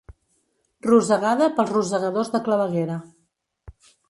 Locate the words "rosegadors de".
1.75-2.43